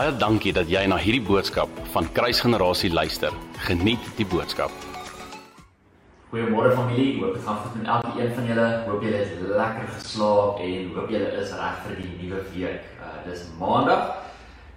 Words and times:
Baie 0.00 0.14
dankie 0.16 0.52
dat 0.56 0.70
jy 0.72 0.80
na 0.88 0.96
hierdie 0.96 1.20
boodskap 1.20 1.68
van 1.92 2.06
Kruisgenerasie 2.16 2.88
luister. 2.88 3.34
Geniet 3.66 4.06
die 4.16 4.24
boodskap. 4.24 4.72
Goeiemôre 6.30 6.70
familie, 6.72 7.18
hoop 7.18 7.34
dit 7.36 7.44
gaan 7.44 7.58
goed 7.60 7.74
met 7.76 7.90
elkeen 7.96 8.32
van 8.38 8.48
julle. 8.48 8.64
Hoop 8.86 9.04
julle 9.04 9.18
het 9.20 9.44
lekker 9.58 9.90
geslaap 9.98 10.62
en 10.64 10.88
hoop 10.94 11.12
julle 11.12 11.28
is 11.42 11.52
reg 11.58 11.84
vir 11.84 12.00
die 12.00 12.14
nuwe 12.22 12.40
week. 12.54 12.88
Uh 12.96 13.12
dis 13.26 13.44
Maandag. 13.60 14.29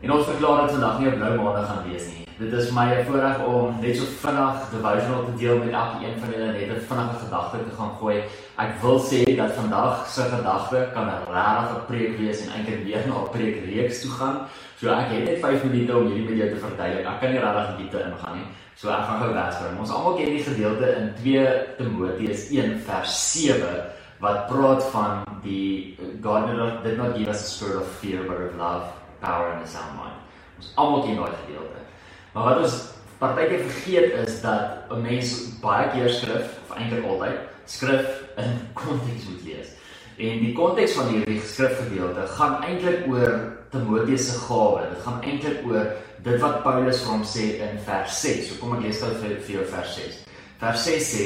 En 0.03 0.11
ons 0.11 0.25
verklaar 0.27 0.57
dat 0.61 0.71
vandag 0.71 0.99
nie 0.99 1.07
'n 1.07 1.15
blou 1.17 1.35
maandag 1.41 1.67
gaan 1.67 1.83
wees 1.89 2.05
nie. 2.11 2.27
Dit 2.37 2.53
is 2.53 2.71
my 2.71 2.87
voorreg 3.07 3.37
om 3.45 3.75
net 3.81 3.95
so 3.97 4.05
vinnig 4.23 4.55
devotional 4.71 5.23
te 5.25 5.33
deel 5.41 5.57
met 5.57 5.71
elkeen 5.81 6.19
van 6.19 6.29
julle 6.33 6.51
net 6.51 6.69
'n 6.71 6.85
vinnige 6.89 7.17
gedagte 7.23 7.57
te 7.57 7.75
gaan 7.77 7.93
gooi. 7.99 8.17
Ek 8.57 8.71
wil 8.81 8.99
sê 8.99 9.35
dat 9.37 9.51
vandag 9.59 10.07
se 10.07 10.21
gedagte 10.21 10.89
kan 10.93 11.07
'n 11.07 11.23
regte 11.35 11.75
preek 11.87 12.17
wees 12.17 12.41
en 12.41 12.51
eintlik 12.51 12.83
weer 12.83 13.07
na 13.07 13.13
'n 13.15 13.29
preekreeks 13.31 14.01
toe 14.01 14.11
gaan. 14.11 14.37
So 14.79 14.89
ek 14.89 15.07
het 15.07 15.23
net 15.23 15.39
5 15.39 15.63
minute 15.63 15.97
om 15.97 16.05
hierdie 16.05 16.29
met 16.29 16.37
jou 16.37 16.49
te 16.49 16.65
verduidelik. 16.65 17.07
Ek 17.07 17.19
kan 17.19 17.31
nie 17.31 17.39
regtig 17.39 17.77
diepte 17.77 17.99
ingaan 17.99 18.35
nie. 18.37 18.47
So 18.75 18.89
ek 18.89 19.05
gaan 19.07 19.19
gou 19.21 19.33
wegspring. 19.33 19.79
Ons 19.79 19.91
almal 19.91 20.15
ken 20.15 20.25
die 20.25 20.43
gedeelte 20.43 20.87
in 20.99 21.13
2 21.21 21.47
Timoteus 21.77 22.49
1 22.49 22.79
vers 22.79 23.31
7 23.31 23.85
wat 24.19 24.47
praat 24.47 24.83
van 24.83 25.23
die 25.43 25.97
God 26.21 26.43
did 26.83 26.97
not 26.97 27.15
give 27.15 27.29
us 27.29 27.41
a 27.41 27.47
spirit 27.47 27.81
of 27.81 27.87
fear 27.99 28.23
but 28.23 28.37
of 28.37 28.55
love, 28.57 28.83
power 29.23 29.53
and 29.53 29.63
a 29.63 29.67
sound 29.67 29.95
mind. 29.97 30.19
Ons 30.59 30.73
almal 30.75 31.05
ken 31.05 31.21
daai 31.21 31.37
gedeelte. 31.45 31.85
Maar 32.33 32.49
wat 32.49 32.63
ons 32.65 32.77
partykeer 33.21 33.63
vergeet 33.69 34.17
is 34.27 34.41
dat 34.43 34.91
'n 34.91 35.01
mens 35.01 35.33
baie 35.63 35.89
keer 35.95 36.09
skrif 36.09 36.59
of 36.63 36.75
eintlik 36.77 37.05
altyd 37.07 37.39
skrif 37.65 38.07
in 38.37 38.51
konteks 38.81 39.27
moet 39.29 39.43
lees. 39.47 39.69
En 40.17 40.39
die 40.45 40.53
konteks 40.53 40.93
van 40.99 41.07
hierdie 41.09 41.41
skrifgedeelte 41.41 42.27
gaan 42.37 42.61
eintlik 42.63 43.07
oor 43.07 43.39
Timoteus 43.71 44.27
se 44.29 44.39
gawe. 44.39 44.89
Dit 44.89 45.01
gaan 45.05 45.21
eintlik 45.21 45.63
oor 45.65 45.87
dit 46.23 46.41
wat 46.41 46.61
Paulus 46.63 47.01
vir 47.03 47.11
hom 47.11 47.23
sê 47.25 47.47
in 47.65 47.79
vers 47.87 48.21
6. 48.21 48.49
So 48.49 48.59
kom 48.61 48.75
ek 48.77 48.85
lees 48.85 49.01
dit 49.01 49.17
vir, 49.23 49.33
vir 49.47 49.55
jou 49.55 49.65
vers 49.71 49.95
6. 49.95 50.19
Vers 50.61 50.83
6 50.85 51.09
sê: 51.15 51.25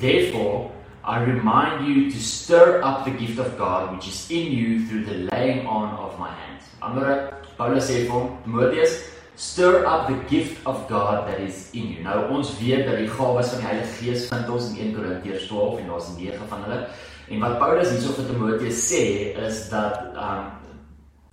"Therefore 0.00 0.70
I 1.08 1.24
remind 1.24 1.88
you 1.88 2.10
to 2.10 2.18
stir 2.20 2.82
up 2.84 3.06
the 3.06 3.10
gift 3.10 3.38
of 3.38 3.56
God 3.56 3.94
which 3.94 4.08
is 4.08 4.30
in 4.30 4.52
you 4.52 4.84
through 4.86 5.04
the 5.08 5.18
laying 5.32 5.66
on 5.66 5.96
of 5.96 6.18
my 6.18 6.28
hands." 6.28 6.68
Andere 6.80 7.32
Paulus 7.56 7.88
sê 7.88 8.04
vir 8.04 8.12
hom, 8.12 8.36
Timoteus, 8.44 8.92
stir 9.34 9.86
up 9.86 10.06
the 10.08 10.18
gift 10.28 10.66
of 10.66 10.86
God 10.88 11.26
that 11.28 11.40
is 11.40 11.70
in 11.72 11.88
you. 11.94 12.02
Nou 12.04 12.28
ons 12.36 12.52
weet 12.60 12.84
dat 12.86 13.00
die 13.00 13.08
gawes 13.08 13.54
van 13.54 13.62
die 13.62 13.68
Heilige 13.70 13.94
Gees 14.02 14.26
vind 14.28 14.50
ons 14.52 14.68
in 14.70 14.76
1 14.84 14.92
Korintiërs 14.98 15.46
12 15.48 15.80
en 15.80 15.88
daar's 15.92 16.10
9 16.18 16.50
van 16.52 16.66
hulle. 16.66 16.80
En 17.28 17.40
wat 17.46 17.58
Paulus 17.62 17.90
hierso 17.94 18.12
vir 18.18 18.28
Timoteus 18.28 18.84
sê 18.90 19.02
is 19.46 19.64
dat 19.72 20.12
um 20.12 20.52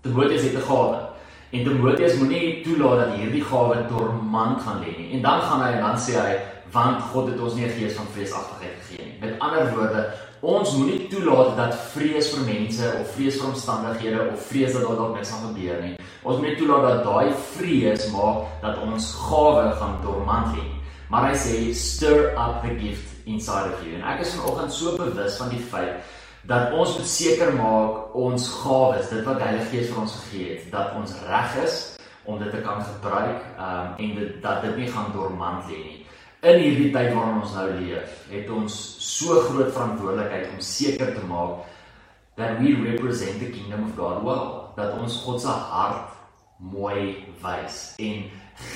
Timoteus 0.08 0.48
het 0.48 0.56
'n 0.56 0.68
gawe. 0.72 1.15
En 1.56 1.64
Timoteus 1.64 2.18
moenie 2.20 2.62
toelaat 2.66 2.98
dat 3.00 3.14
hierdie 3.16 3.44
gawe 3.48 3.78
dormant 3.88 4.60
gaan 4.62 4.82
lê 4.84 4.92
nie. 4.98 5.12
En 5.16 5.22
dan 5.24 5.42
gaan 5.42 5.62
hy 5.64 5.70
en 5.78 5.84
dan 5.86 6.00
sê 6.04 6.18
hy 6.20 6.34
want 6.74 7.06
God 7.14 7.30
het 7.32 7.40
ons 7.40 7.54
nie 7.56 7.64
'n 7.66 7.76
gees 7.78 7.96
van 7.96 8.08
vreesagtigheid 8.12 8.76
gegee 8.82 9.06
nie. 9.06 9.18
Met 9.22 9.40
ander 9.40 9.72
woorde, 9.72 10.02
ons 10.42 10.76
moenie 10.76 11.08
toelaat 11.08 11.56
dat 11.58 11.76
vrees 11.94 12.28
vir 12.34 12.44
mense 12.46 12.86
of 13.00 13.14
vrees 13.16 13.40
vir 13.40 13.48
omstandighede 13.48 14.20
of 14.34 14.46
vrees 14.50 14.74
dat 14.74 14.82
daar 14.82 14.96
dalk 14.96 15.16
niks 15.16 15.32
gaan 15.32 15.48
gebeur 15.48 15.82
nie. 15.82 15.96
Ons 16.24 16.38
moet 16.42 16.58
toelaat 16.58 16.84
dat 16.84 17.04
daai 17.04 17.32
vrees 17.56 18.12
maak 18.12 18.38
dat 18.62 18.78
ons 18.84 19.14
gawe 19.30 19.72
gaan 19.80 19.96
dormant 20.04 20.56
lê. 20.58 20.66
Maar 21.10 21.30
hy 21.30 21.36
sê 21.36 21.74
stir 21.74 22.36
up 22.36 22.62
the 22.64 22.76
gift 22.80 23.08
inside 23.26 23.72
of 23.72 23.80
you. 23.84 23.96
En 23.96 24.04
ek 24.04 24.20
is 24.20 24.36
vanoggend 24.36 24.74
so 24.74 24.98
bewus 24.98 25.38
van 25.38 25.50
die 25.50 25.64
feit 25.72 26.04
dat 26.48 26.74
ons 26.78 26.98
seker 27.10 27.54
maak 27.58 28.16
ons 28.18 28.48
gawes, 28.62 29.10
dit 29.10 29.26
wat 29.26 29.40
die 29.40 29.48
Heilige 29.48 29.70
Gees 29.72 29.92
vir 29.92 30.02
ons 30.04 30.16
gegee 30.22 30.50
het, 30.54 30.66
dat 30.74 30.98
ons 31.00 31.14
reg 31.26 31.60
is 31.64 31.78
om 32.26 32.40
dit 32.42 32.52
te 32.54 32.62
kan 32.66 32.82
gebruik 32.86 33.42
um, 33.58 33.94
en 34.02 34.16
dit 34.20 34.36
dat 34.44 34.62
dit 34.66 34.78
nie 34.82 34.90
gaan 34.90 35.14
dormant 35.14 35.66
lê 35.70 35.80
nie. 35.82 36.02
In 36.46 36.62
hierdie 36.62 36.92
tyd 36.94 37.14
waarin 37.16 37.42
ons 37.42 37.56
nou 37.58 37.66
leef, 37.80 38.20
het 38.30 38.50
ons 38.54 38.76
so 39.02 39.40
groot 39.48 39.72
verantwoordelikheid 39.74 40.52
om 40.54 40.62
seker 40.62 41.16
te 41.16 41.24
maak 41.30 41.66
that 42.38 42.60
we 42.60 42.76
represent 42.84 43.40
the 43.40 43.50
kingdom 43.50 43.88
of 43.88 43.96
God 43.98 44.22
well, 44.26 44.46
dat 44.78 44.98
ons 45.00 45.18
God 45.24 45.42
se 45.42 45.54
hart 45.72 46.12
mooi 46.60 47.26
wys 47.42 47.96
en 48.00 48.28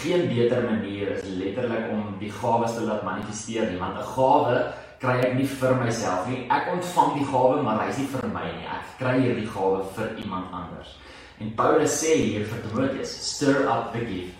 geen 0.01 0.25
beter 0.27 0.65
manier 0.65 1.13
is 1.15 1.27
letterlik 1.39 1.91
om 1.93 2.17
die 2.19 2.31
gawes 2.41 2.75
te 2.75 2.83
laat 2.83 3.05
manifesteer 3.07 3.69
nie 3.69 3.79
want 3.79 3.99
'n 3.99 4.09
gawe 4.15 4.55
kry 4.99 5.19
ek 5.23 5.35
nie 5.37 5.47
vir 5.47 5.75
myself 5.79 6.27
nie. 6.27 6.45
Ek 6.51 6.71
ontvang 6.73 7.19
die 7.19 7.27
gawe 7.27 7.61
maar 7.63 7.83
hy 7.83 7.91
is 7.91 8.01
nie 8.01 8.09
vir 8.11 8.31
my 8.33 8.47
nie. 8.51 8.65
Ek 8.67 8.95
kry 8.99 9.15
hierdie 9.21 9.47
gawe 9.47 9.83
vir 9.95 10.09
iemand 10.23 10.51
anders. 10.55 10.97
En 11.39 11.53
Paulus 11.55 11.93
sê 12.01 12.17
hier 12.19 12.47
vir 12.49 12.65
Timoteus 12.65 13.13
stir 13.29 13.63
up 13.71 13.93
the 13.95 14.03
gift 14.03 14.35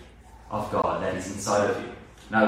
of 0.50 0.68
God 0.72 1.00
that 1.00 1.16
is 1.16 1.30
inside 1.32 1.70
of 1.70 1.80
you. 1.80 1.94
Nou 2.32 2.44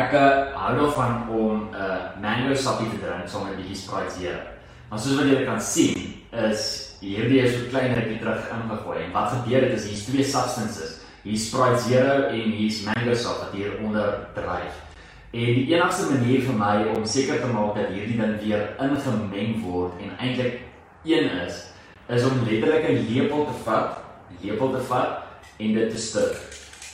ek 0.00 0.14
uh, 0.16 0.54
hou 0.56 0.70
daarvan 0.78 1.28
om 1.28 1.68
'n 1.68 1.76
uh, 1.76 2.16
mango 2.24 2.56
sappie 2.56 2.88
te 2.88 3.02
drink 3.02 3.28
'n 3.28 3.56
bietjie 3.60 3.76
Sprite 3.76 4.16
Zero. 4.16 4.40
Maar 4.88 4.98
soos 4.98 5.16
wat 5.16 5.28
julle 5.28 5.44
kan 5.44 5.60
sien 5.60 6.24
is 6.32 6.96
hierdie 7.00 7.42
is 7.44 7.52
so 7.52 7.68
klein 7.68 7.94
rukkie 7.94 8.18
terug 8.18 8.48
ingegooi. 8.48 9.04
En 9.04 9.12
wat 9.12 9.32
gebeur 9.32 9.68
het 9.68 9.76
is 9.76 9.84
hier's 9.84 10.04
twee 10.04 10.24
substances. 10.24 11.00
Hier's 11.22 11.48
Sprite 11.48 11.84
Zero 11.84 12.32
en 12.32 12.56
hier's 12.56 12.80
Mango 12.88 13.14
Sap 13.14 13.44
wat 13.44 13.52
hier 13.52 13.76
onder 13.84 14.24
dryf 14.34 14.91
en 15.32 15.54
die 15.58 15.66
enigste 15.74 16.10
manier 16.10 16.44
vir 16.46 16.58
my 16.60 16.74
om 16.96 17.06
seker 17.08 17.40
te 17.40 17.50
maak 17.52 17.76
dat 17.76 17.92
hierdie 17.94 18.18
ding 18.20 18.34
weer 18.42 18.66
ingemeng 18.86 19.62
word 19.64 20.00
en 20.04 20.16
eintlik 20.18 20.60
een 21.08 21.30
is 21.46 21.64
is 22.08 22.24
om 22.28 22.44
letterlik 22.48 22.88
'n 22.88 23.06
lepel 23.08 23.46
te 23.46 23.56
vat 23.64 23.98
'n 24.30 24.46
lepel 24.46 24.72
te 24.72 24.82
vat 24.90 25.22
en 25.58 25.74
dit 25.74 25.90
te 25.90 25.98
stir 25.98 26.36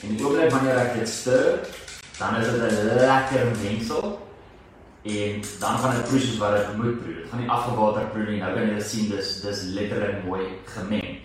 en 0.03 0.15
die 0.15 0.25
oomblik 0.25 0.51
wanneer 0.51 0.77
ek 0.85 0.93
dit 0.99 1.09
stir 1.09 1.59
dan 2.19 2.35
is 2.35 2.47
dit 2.47 2.61
'n 2.61 2.97
lekker 3.03 3.45
mengsel 3.63 4.19
en 5.01 5.41
dan 5.59 5.77
gaan 5.77 5.95
dit 5.95 6.07
proe 6.07 6.19
soos 6.19 6.37
wat 6.37 6.55
dit 6.55 6.77
moet 6.77 7.01
proe. 7.01 7.15
Dit 7.15 7.29
gaan 7.29 7.39
nie 7.39 7.49
afgewater 7.49 8.05
proe 8.13 8.25
nie. 8.27 8.39
Nou 8.41 8.53
kan 8.53 8.67
jy 8.67 8.79
sien 8.83 9.09
dis 9.09 9.41
dis 9.41 9.63
letterlik 9.75 10.23
mooi 10.25 10.43
gemeng. 10.75 11.19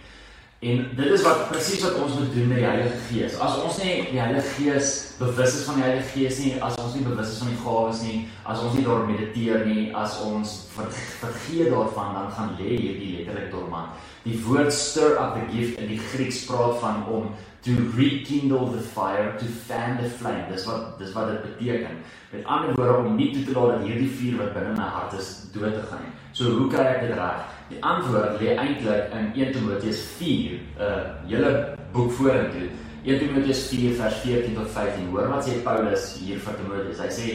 En 0.65 0.87
dit 0.97 1.11
is 1.13 1.23
wat 1.23 1.49
presies 1.51 1.83
wat 1.85 1.97
ons 2.01 2.15
moet 2.19 2.31
doen 2.33 2.47
met 2.49 2.63
die 2.63 2.65
Heilige 2.65 3.01
Gees. 3.11 3.35
As 3.37 3.59
ons 3.61 3.77
nie 3.83 3.97
die 4.09 4.21
Heilige 4.21 4.49
Gees 4.57 4.93
bewus 5.19 5.59
is 5.59 5.65
van 5.67 5.77
die 5.77 5.85
Heilige 5.85 6.09
Gees 6.15 6.39
nie, 6.41 6.53
as 6.65 6.79
ons 6.81 6.95
nie 6.97 7.05
bewus 7.05 7.35
is 7.35 7.41
van 7.43 7.51
die 7.53 7.59
gawes 7.61 8.01
nie, 8.01 8.21
as 8.49 8.63
ons 8.65 8.73
nie 8.73 8.85
daarop 8.87 9.11
mediteer 9.11 9.67
nie, 9.69 9.91
as 9.93 10.17
ons 10.25 10.55
ver, 10.73 10.89
vergeet 11.21 11.69
daarvan, 11.69 12.15
dan 12.17 12.31
gaan 12.33 12.55
lê 12.57 12.79
hierdie 12.79 13.11
letterlik 13.19 13.51
dormant. 13.53 13.99
Die 14.25 14.39
woord 14.47 14.73
stir 14.73 15.19
up 15.21 15.37
the 15.37 15.45
gift 15.53 15.83
in 15.83 15.91
die 15.93 16.01
Grieks 16.01 16.47
praat 16.49 16.81
van 16.81 17.05
om 17.13 17.35
to 17.67 17.75
rekindle 17.99 18.71
the 18.73 18.81
fire, 18.81 19.35
to 19.37 19.45
fan 19.69 19.99
the 20.01 20.09
flame. 20.09 20.47
Dis 20.49 20.65
wat 20.69 20.97
dis 21.01 21.13
wat 21.13 21.29
dit 21.29 21.45
beteken. 21.51 22.01
Met 22.33 22.49
ander 22.49 22.73
woorde 22.79 23.11
om 23.11 23.21
nie 23.21 23.35
toe 23.37 23.45
te 23.45 23.53
laat 23.53 23.77
dat 23.77 23.85
hierdie 23.85 24.09
vuur 24.17 24.41
wat 24.41 24.57
binne 24.57 24.73
my 24.81 24.89
hart 24.97 25.13
is 25.21 25.31
dood 25.53 25.77
te 25.77 25.85
gaan 25.93 26.09
nie. 26.09 26.17
So 26.33 26.57
hoe 26.57 26.71
kry 26.73 26.89
ek 26.95 27.05
dit 27.05 27.15
reg? 27.21 27.53
Die 27.71 27.81
antwoord 27.81 28.41
lê 28.41 28.57
eintlik 28.61 29.13
in 29.17 29.31
1 29.33 29.53
Timoteus 29.57 30.01
4, 30.19 30.53
'n 30.53 30.83
uh, 30.85 31.05
hele 31.29 31.77
boek 31.93 32.13
vorentoe. 32.13 32.69
1 33.05 33.19
Timoteus 33.19 33.69
4 33.69 33.95
vers 33.97 34.19
14 34.25 34.55
tot 34.55 34.69
15. 34.69 35.09
Hoor 35.13 35.29
wat 35.33 35.49
sê 35.49 35.63
Paulus 35.65 36.19
hier 36.21 36.41
vir 36.45 36.59
Timoteus. 36.61 37.01
Hy 37.01 37.09
sê, 37.09 37.29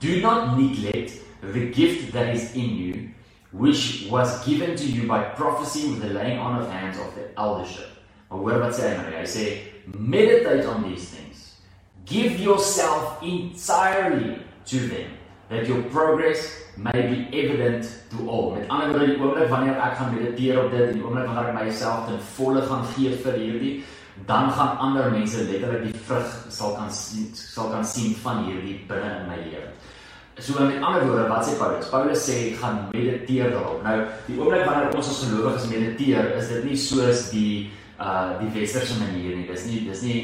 "Do 0.00 0.20
not 0.20 0.58
neglect 0.58 1.16
the 1.40 1.70
gift 1.72 2.12
that 2.12 2.34
is 2.34 2.52
in 2.54 2.76
you, 2.76 2.94
which 3.52 4.08
was 4.10 4.44
given 4.44 4.76
to 4.76 4.84
you 4.84 5.08
by 5.08 5.32
prophecy 5.36 5.88
with 5.88 6.02
the 6.02 6.12
laying 6.12 6.38
on 6.38 6.60
of 6.60 6.68
hands 6.68 6.98
of 6.98 7.14
the 7.14 7.32
eldership." 7.36 7.88
Maar 8.28 8.38
hoor 8.38 8.60
wat 8.60 8.76
sê 8.76 8.92
hy 8.92 8.96
nou? 9.00 9.16
Hy 9.16 9.26
sê 9.26 9.46
meditate 9.96 10.68
on 10.68 10.84
these 10.84 11.08
things. 11.08 11.56
Give 12.04 12.36
yourself 12.40 13.22
entirely 13.22 14.44
to 14.66 14.78
them 14.92 15.19
that 15.50 15.66
your 15.66 15.82
progress 15.90 16.62
may 16.76 17.02
be 17.10 17.26
evident 17.36 17.84
to 18.10 18.28
all. 18.30 18.54
Met 18.54 18.68
ander 18.70 18.88
woorde, 18.94 19.06
die 19.10 19.18
oomblik 19.18 19.50
wanneer 19.50 19.80
ek 19.82 19.96
gaan 19.98 20.14
mediteer 20.14 20.60
op 20.64 20.70
dit 20.70 20.84
en 20.86 20.94
die 20.94 21.02
oomblik 21.04 21.26
wanneer 21.26 21.50
ek 21.50 21.56
myself 21.58 22.06
ten 22.06 22.20
volle 22.36 22.62
gaan 22.70 22.86
gee 22.94 23.16
vir 23.24 23.38
hierdie, 23.42 23.72
dan 24.28 24.52
gaan 24.54 24.78
ander 24.86 25.10
mense 25.10 25.42
letterlik 25.48 25.88
die 25.88 26.02
vrug 26.06 26.36
sal 26.54 26.76
kan 26.78 26.92
sien, 26.94 27.28
sal 27.34 27.72
kan 27.74 27.84
sien 27.84 28.14
van 28.22 28.44
hierdie 28.46 28.78
binne 28.88 29.10
in 29.18 29.26
my 29.28 29.40
lewe. 29.42 29.72
So 30.40 30.56
met 30.62 30.78
ander 30.80 31.04
woorde, 31.08 31.26
wat 31.28 31.44
sê 31.44 31.56
Paulus? 31.58 31.90
Paulus 31.92 32.22
sê 32.24 32.38
gaan 32.60 32.86
mediteer 32.94 33.50
daarop. 33.52 33.82
Nou, 33.84 33.96
die 34.28 34.38
oomblik 34.38 34.64
wanneer 34.68 34.94
ons 34.94 35.10
as 35.12 35.24
gelowiges 35.26 35.66
mediteer, 35.72 36.30
is 36.38 36.48
dit 36.54 36.70
nie 36.70 36.78
soos 36.78 37.26
die 37.34 37.54
uh 38.00 38.38
die 38.40 38.48
westerse 38.54 38.96
manier 39.02 39.34
nie. 39.36 39.48
Dis 39.50 39.66
nie 39.68 39.82
dis 39.84 40.06
nie 40.06 40.20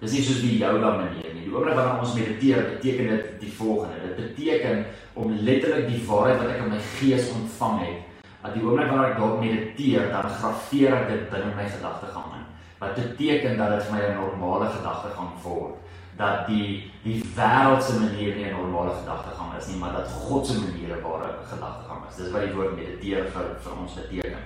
dis 0.00 0.16
nie 0.16 0.24
soos 0.26 0.40
die 0.42 0.56
yoga 0.58 0.96
manier 0.96 1.29
nie. 1.40 1.48
Die 1.48 1.54
oomblik 1.54 1.74
wanneer 1.78 2.04
ons 2.04 2.14
mediteer, 2.14 2.68
beteken 2.76 3.10
dit 3.14 3.32
die 3.40 3.52
volgende. 3.56 4.00
Dit 4.04 4.20
beteken 4.20 4.84
om 5.18 5.34
letterlik 5.48 5.88
die 5.88 6.04
waarheid 6.06 6.38
wat 6.44 6.52
ek 6.52 6.62
in 6.64 6.72
my 6.76 6.80
gees 7.00 7.32
ontvang 7.34 7.82
het, 7.86 8.24
dat 8.44 8.54
die 8.54 8.64
oomblik 8.64 8.92
wanneer 8.92 9.10
ek 9.10 9.18
daarop 9.18 9.44
mediteer, 9.44 10.10
dan 10.12 10.32
graweer 10.38 10.98
ek 11.00 11.08
dit 11.14 11.28
binne 11.32 11.54
my 11.56 11.68
gedagtegang 11.68 12.36
in. 12.38 12.46
Wat 12.80 12.96
beteken 12.96 13.58
dat 13.60 13.76
dit 13.76 13.88
vir 13.88 13.96
my 13.96 14.02
'n 14.08 14.20
normale 14.20 14.68
gedagtegang 14.76 15.32
word 15.42 15.80
dat 16.20 16.46
die 16.48 16.90
die 17.02 17.20
wêreld 17.36 17.82
se 17.82 17.94
manier 17.98 18.36
nie 18.36 18.44
'n 18.44 18.56
normale 18.60 18.92
gedagtegang 19.00 19.56
is 19.58 19.66
nie, 19.66 19.76
maar 19.76 19.92
dat 19.92 20.08
God 20.08 20.46
se 20.46 20.54
manier 20.58 20.96
'n 20.96 21.02
ware 21.02 21.30
gedagtegang 21.52 22.00
is. 22.08 22.16
Dis 22.16 22.32
wat 22.32 22.42
die 22.42 22.54
woord 22.54 22.76
mediteer 22.76 23.24
vir 23.32 23.46
vir 23.64 23.72
ons 23.82 23.94
beteken. 23.94 24.42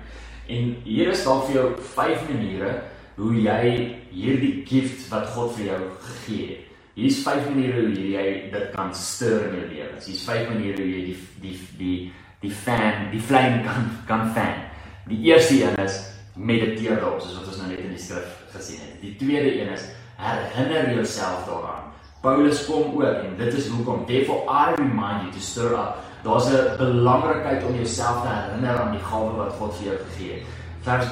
En 0.46 0.76
hier 0.84 1.08
is 1.08 1.24
dalk 1.24 1.44
vir 1.44 1.54
jou 1.54 1.68
vyf 1.96 2.28
maniere 2.28 2.82
hoe 3.16 3.34
jy 3.42 3.96
hierdie 4.10 4.66
gift 4.66 5.08
wat 5.08 5.26
God 5.26 5.52
vir 5.56 5.64
jou 5.64 5.80
gegee 6.00 6.46
het. 6.46 6.73
Hier's 6.94 7.24
vyf 7.26 7.48
maniere 7.50 7.88
hoe 7.88 7.94
jy 8.14 8.26
dit 8.52 8.66
kan 8.74 8.92
stir 8.94 9.48
in 9.48 9.56
jou 9.58 9.64
lewe. 9.72 9.96
Hier's 9.98 10.26
vyf 10.28 10.44
maniere 10.50 10.78
hoe 10.78 10.90
jy 10.92 11.02
die 11.08 11.16
die 11.42 11.56
die 11.78 11.96
die 12.44 12.52
fan, 12.52 13.08
die 13.10 13.22
flame 13.22 13.64
kan 13.66 13.88
kan 14.06 14.28
fan. 14.36 14.62
Die 15.08 15.18
eerste 15.26 15.56
een 15.58 15.80
is 15.82 15.98
mediteer 16.34 17.00
daarop, 17.00 17.20
soos 17.22 17.38
wat 17.38 17.50
ons 17.50 17.58
nou 17.62 17.68
net 17.70 17.82
in 17.82 17.92
die 17.94 18.02
skrif 18.02 18.30
gesien 18.54 18.82
het. 18.82 18.94
Die 19.02 19.14
tweede 19.18 19.50
een 19.58 19.72
is 19.74 19.88
herinner 20.18 20.94
jouself 20.94 21.44
daaraan. 21.48 21.90
Paulus 22.22 22.64
kom 22.66 22.94
ook 22.94 23.24
en 23.26 23.34
dit 23.36 23.54
is 23.54 23.68
hoekom 23.68 24.06
therefore 24.06 24.46
I 24.48 24.74
remind 24.78 25.26
you 25.26 25.32
to 25.32 25.40
stir 25.40 25.74
up. 25.74 25.98
Daar's 26.24 26.46
'n 26.46 26.76
belangrikheid 26.78 27.64
om 27.64 27.74
jouself 27.74 28.22
te 28.22 28.28
herinner 28.28 28.80
aan 28.80 28.92
die 28.92 29.04
gawe 29.10 29.32
wat 29.36 29.52
God 29.58 29.76
vir 29.76 29.86
jou 29.86 29.98
gegee 30.06 30.32
het. 30.32 30.46
Vers 30.82 31.06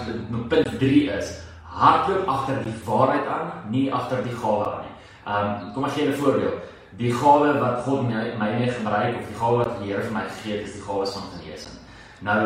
punt 0.48 0.78
3 0.78 1.10
is 1.18 1.38
hardloop 1.62 2.26
agter 2.28 2.62
die 2.64 2.78
waarheid 2.84 3.26
aan, 3.26 3.50
nie 3.70 3.92
agter 3.92 4.22
die 4.22 4.36
gawe 4.36 4.64
aan 4.64 4.80
nie. 4.80 4.91
Ehm 5.24 5.62
um, 5.62 5.72
kom 5.74 5.84
ek 5.84 5.94
gee 5.96 6.08
'n 6.08 6.18
voorbeeld. 6.18 6.58
Die 6.96 7.12
gawe 7.12 7.58
wat 7.58 7.82
God 7.84 8.08
my 8.08 8.50
mee 8.58 8.68
gebruik 8.68 9.14
of 9.16 9.26
die 9.26 9.38
gawe 9.38 9.56
wat 9.56 9.78
die 9.78 9.92
Here 9.92 10.02
vir 10.02 10.12
my 10.12 10.24
gegee 10.28 10.56
het, 10.56 10.66
is 10.68 10.72
die 10.72 10.82
gawe 10.82 11.06
van 11.06 11.22
genesing. 11.32 11.76
Nou 12.20 12.40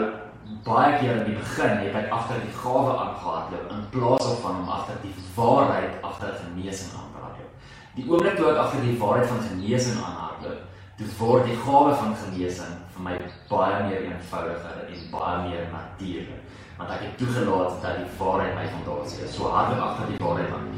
baie 0.64 0.99
keer 0.99 1.17
in 1.17 1.25
die 1.25 1.38
begin 1.38 1.78
het 1.82 1.94
ek 1.94 2.11
agter 2.11 2.40
die 2.40 2.55
gawe 2.55 2.93
aangehardloop 3.05 3.70
in 3.70 3.88
plaas 3.90 4.28
van 4.43 4.61
om 4.61 4.69
agter 4.69 4.94
die 5.02 5.14
waarheid 5.34 6.02
agter 6.02 6.37
genesing 6.43 6.93
aan 6.94 7.11
te 7.12 7.23
hardloop. 7.25 7.52
Die 7.96 8.06
oomblik 8.11 8.37
toe 8.37 8.50
ek 8.52 8.62
agter 8.64 8.81
die 8.81 8.99
waarheid 8.99 9.28
van 9.32 9.43
genesing 9.49 9.99
aanhardloop, 10.05 10.61
toe 10.96 11.08
word 11.19 11.44
die 11.50 11.58
gawe 11.67 11.94
van 11.94 12.14
genesing 12.23 12.76
vir 12.94 13.02
my 13.08 13.17
baie 13.50 13.82
meer 13.88 14.06
eenvoudiger 14.11 14.87
en 14.87 15.11
baie 15.11 15.49
meer 15.49 15.67
natuurlijk 15.73 16.44
want 16.76 16.90
ek 16.93 17.06
het 17.06 17.19
toegelaat 17.20 17.78
dat 17.82 18.02
die 18.02 18.11
waarheid 18.19 18.55
my 18.55 18.67
fondasie 18.75 19.25
is. 19.25 19.34
So 19.37 19.52
hardloop 19.52 19.84
agter 19.87 20.12
die 20.12 20.20
waarheid 20.20 20.52
aan. 20.52 20.69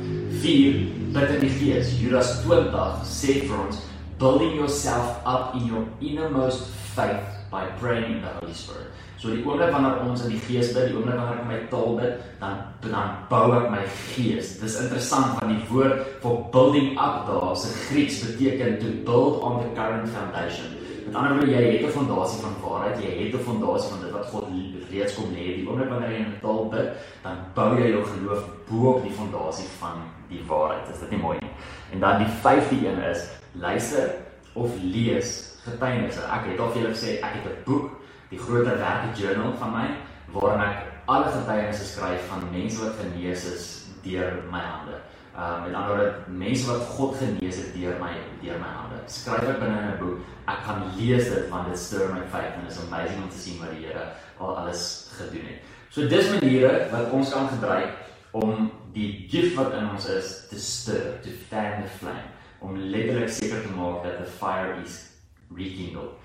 4 0.42 0.78
bid 1.16 1.34
in 1.36 1.40
die 1.46 1.54
gees. 1.56 1.94
Judas 2.00 2.36
20 2.44 3.02
sê 3.08 3.40
vir 3.48 3.58
ons 3.66 3.82
building 4.18 4.54
yourself 4.58 5.18
up 5.26 5.54
in 5.54 5.66
your 5.66 5.84
innermost 6.00 6.70
faith 6.94 7.26
by 7.50 7.64
praying 7.80 8.18
in 8.18 8.22
the 8.22 8.32
Holy 8.38 8.54
Spirit. 8.54 8.90
So 9.18 9.32
die 9.34 9.42
oomblik 9.42 9.72
wanneer 9.74 9.98
ons 10.06 10.22
in 10.22 10.34
die 10.36 10.42
gees 10.46 10.70
bid, 10.74 10.92
die 10.92 10.98
oomblik 10.98 11.18
wanneer 11.18 11.40
ek 11.40 11.48
my 11.48 11.58
taal 11.72 11.96
bid, 11.98 12.20
dan 12.38 12.60
dan 12.84 13.16
bou 13.30 13.50
ek 13.56 13.70
my 13.72 13.82
gees. 14.14 14.58
Dis 14.62 14.78
interessant 14.78 15.40
want 15.40 15.50
die 15.50 15.64
woord 15.72 16.04
for 16.22 16.46
building 16.54 16.94
up 16.94 17.24
daar, 17.26 17.56
se 17.58 17.72
Grieks 17.88 18.22
beteken 18.22 18.78
to 18.78 18.94
build 19.08 19.42
on 19.42 19.62
the 19.64 19.70
current 19.74 20.06
foundation. 20.14 20.77
Met 21.08 21.16
ander 21.16 21.36
woorde, 21.36 21.52
jy 21.52 21.60
het 21.72 21.86
'n 21.86 21.96
fondasie 21.98 22.40
van 22.40 22.54
waarheid, 22.62 23.02
jy 23.02 23.10
het 23.24 23.34
'n 23.34 23.44
fondasie 23.48 23.90
van 23.90 24.00
dit 24.00 24.10
wat 24.10 24.26
God 24.26 24.44
reeds 24.90 25.14
kom 25.14 25.30
lê. 25.32 25.44
Die 25.56 25.68
oomblik 25.68 25.88
wanneer 25.88 26.10
jy 26.10 26.16
in 26.16 26.32
'n 26.32 26.40
taal 26.40 26.68
bid, 26.68 26.88
dan 27.22 27.36
bou 27.54 27.80
jy 27.80 27.88
jou 27.90 28.04
geloof 28.04 28.44
bo 28.68 28.90
op 28.92 29.02
die 29.02 29.12
fondasie 29.12 29.68
van 29.78 29.96
die 30.28 30.42
waarheid. 30.46 30.88
Is 30.92 31.00
dit 31.00 31.10
nie 31.10 31.20
mooi 31.20 31.38
nie? 31.40 31.50
En 31.92 32.00
dan 32.00 32.18
die 32.18 32.32
vyfde 32.42 32.86
een 32.86 33.02
is 33.02 33.28
luister 33.52 34.14
of 34.52 34.70
lees 34.82 35.56
getuienisse. 35.64 36.20
Ek 36.20 36.44
het 36.50 36.60
al 36.60 36.70
vir 36.70 36.82
julle 36.82 36.94
gesê 36.94 37.10
ek 37.20 37.34
het 37.36 37.44
'n 37.44 37.64
boek 37.64 37.90
die 38.28 38.38
groter 38.38 38.78
werke 38.78 39.08
journal 39.20 39.52
van 39.52 39.70
my 39.70 39.88
waarin 40.32 40.60
ek 40.70 40.76
alle 41.04 41.24
getuienisse 41.24 41.84
skryf 41.84 42.28
van 42.28 42.50
mense 42.52 42.84
wat 42.84 42.94
genees 43.00 43.44
is 43.44 43.86
deur 44.02 44.32
my 44.50 44.60
hande. 44.60 45.00
Uh 45.38 45.64
met 45.64 45.74
ander 45.74 45.96
woorde 45.96 46.14
mense 46.26 46.66
wat 46.66 46.80
God 46.96 47.16
genees 47.16 47.56
het 47.56 47.74
deur 47.74 47.94
my 48.02 48.16
deur 48.42 48.58
my 48.58 48.70
hande. 48.74 48.98
Skryf 49.06 49.46
ek 49.46 49.60
binne 49.62 49.78
in 49.78 49.90
'n 49.92 49.98
boek. 50.00 50.18
Ek 50.50 50.64
kan 50.66 50.82
lees 50.96 51.28
dit 51.30 51.48
want 51.48 51.68
dit 51.70 51.78
stir 51.78 52.08
my 52.14 52.24
faith 52.32 52.58
en 52.58 52.66
is 52.66 52.80
amazing 52.82 53.22
om 53.22 53.30
te 53.30 53.38
sien 53.38 53.60
wat 53.60 53.70
die 53.70 53.86
Here 53.86 54.08
al 54.38 54.56
alles 54.56 55.10
gedoen 55.18 55.46
het. 55.46 55.62
So 55.90 56.08
dis 56.08 56.30
maniere 56.30 56.88
wat 56.90 57.10
ons 57.10 57.30
kan 57.30 57.48
gebruik 57.48 57.94
om 58.30 58.70
die 58.92 59.28
gift 59.30 59.54
wat 59.54 59.72
in 59.78 59.90
ons 59.90 60.08
is 60.08 60.46
te 60.50 60.58
stir, 60.60 61.20
to 61.22 61.30
fan 61.48 61.82
the 61.82 61.88
flame, 61.98 62.28
om 62.58 62.76
letterlik 62.76 63.30
seker 63.32 63.62
te 63.62 63.72
maak 63.76 64.02
dat 64.04 64.18
the 64.18 64.30
fire 64.30 64.74
is 64.84 65.06
rekindled. 65.54 66.18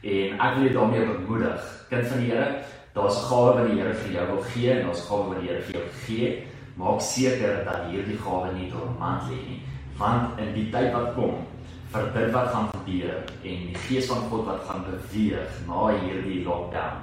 En 0.00 0.40
ek 0.40 0.54
wil 0.54 0.68
jou 0.68 0.74
daarmee 0.78 1.06
bemoedig. 1.06 1.66
Kind 1.90 2.06
van 2.06 2.22
die 2.22 2.30
Here, 2.30 2.62
daar's 2.94 3.18
gawe 3.28 3.58
wat 3.58 3.68
die 3.68 3.80
Here 3.80 3.94
vir 3.94 4.12
jou 4.12 4.26
wil 4.30 4.42
gee 4.54 4.72
en 4.72 4.86
daar's 4.86 5.04
gawe 5.08 5.28
wat 5.28 5.40
die 5.42 5.50
Here 5.50 5.62
vir 5.68 5.80
jou 5.80 5.86
gee. 6.06 6.30
Maak 6.80 7.02
seker 7.04 7.60
dat 7.66 7.90
hierdie 7.90 8.16
gawe 8.16 8.54
nie 8.54 8.70
dormant 8.72 9.26
lê 9.28 9.36
nie, 9.36 9.58
want 10.00 10.38
in 10.40 10.54
die 10.54 10.70
tyd 10.72 10.94
wat 10.94 11.10
kom, 11.12 11.42
vir 11.92 12.06
dit 12.14 12.30
wat 12.32 12.48
gaan 12.54 12.70
gebeur 12.72 13.18
en 13.18 13.66
die 13.66 13.80
gees 13.84 14.06
van 14.08 14.22
God 14.30 14.46
wat 14.46 14.62
gaan 14.68 14.86
beweeg 14.86 15.58
na 15.66 15.90
hierdie 15.98 16.38
lockdown, 16.46 17.02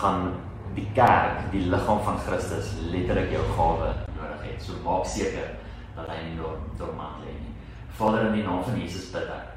gaan 0.00 0.32
die 0.74 0.86
kerk, 0.96 1.44
die 1.52 1.62
liggaam 1.70 2.00
van 2.02 2.18
Christus 2.26 2.72
letterlik 2.90 3.30
jou 3.36 3.44
gawe 3.54 3.92
nodig 4.16 4.42
hê. 4.48 4.56
So 4.58 4.80
maak 4.82 5.06
seker 5.06 5.52
dat 5.94 6.10
hy 6.10 6.18
nie 6.24 6.50
dormant 6.80 7.22
lê 7.22 7.36
nie. 7.36 7.54
Vader 7.94 8.32
in 8.32 8.40
die 8.40 8.46
naam 8.48 8.64
van 8.66 8.80
Jesus 8.80 9.12
bid 9.14 9.30
ek. 9.30 9.52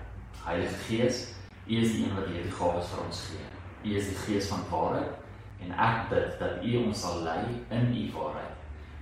Heilige 0.45 0.77
Gees, 0.85 1.23
U 1.65 1.79
is 1.81 1.95
die 1.95 2.05
een 2.05 2.13
wat 2.15 2.29
hierdie 2.29 2.53
gawes 2.59 2.93
vir 2.93 3.01
ons 3.07 3.23
gee. 3.31 3.49
U 3.87 3.97
is 3.97 4.11
die 4.11 4.21
gees 4.27 4.51
van 4.53 4.61
waarheid 4.69 5.65
en 5.65 5.73
ek 5.73 6.05
bid 6.13 6.37
dat 6.43 6.61
U 6.61 6.77
ons 6.83 7.01
sal 7.01 7.25
lei 7.25 7.41
in 7.73 7.89
U 7.89 8.05
waarheid 8.19 8.56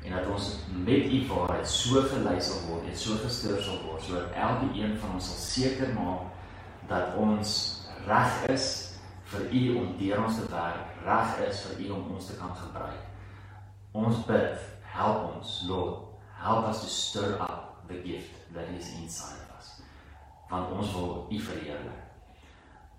en 0.05 0.13
dat 0.13 0.27
ons 0.29 0.49
met 0.85 1.11
U 1.11 1.21
waarheid 1.27 1.69
so 1.69 2.01
gelei 2.11 2.37
sal 2.41 2.61
word 2.69 2.89
en 2.89 2.97
so 2.97 3.17
gestuur 3.23 3.61
sal 3.65 3.79
word 3.87 4.03
sodat 4.05 4.35
elke 4.47 4.69
een 4.77 4.97
van 5.01 5.17
ons 5.17 5.29
sal 5.31 5.39
seker 5.41 5.93
maak 5.97 6.29
dat 6.89 7.15
ons 7.17 7.55
reg 8.05 8.43
is 8.53 8.67
vir 9.33 9.45
U 9.51 9.61
om 9.81 9.93
deur 9.99 10.23
ons 10.23 10.37
te 10.37 10.47
werk, 10.51 10.95
reg 11.05 11.39
is 11.49 11.61
vir 11.65 11.85
U 11.85 11.91
om 11.97 12.15
ons 12.17 12.29
te 12.29 12.37
kan 12.39 12.53
gebruik. 12.59 13.01
Ons 13.95 14.21
bid, 14.27 14.65
help 14.95 15.29
ons, 15.33 15.55
Lord, 15.69 16.03
help 16.41 16.69
us 16.69 16.83
to 16.83 16.91
stir 16.91 17.37
up 17.41 17.87
the 17.89 17.97
gift 18.03 18.33
that 18.53 18.69
is 18.77 18.91
inside 19.01 19.39
of 19.47 19.57
us. 19.57 19.71
Want 20.51 20.75
ons 20.77 20.93
wil 20.93 21.25
U 21.31 21.39
verheerlik 21.39 22.03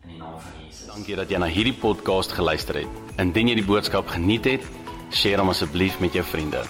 in 0.04 0.16
die 0.16 0.18
naam 0.18 0.40
van 0.40 0.58
Jesus. 0.64 0.90
Dankie 0.90 1.18
dat 1.18 1.30
jy 1.30 1.40
na 1.42 1.50
hierdie 1.50 1.76
podcast 1.78 2.34
geluister 2.34 2.82
het. 2.82 3.00
Indien 3.22 3.52
jy 3.52 3.60
die 3.60 3.68
boodskap 3.68 4.10
geniet 4.10 4.50
het, 4.50 4.66
deel 5.14 5.42
hom 5.42 5.54
asseblief 5.54 6.00
met 6.02 6.18
jou 6.18 6.26
vriende. 6.26 6.66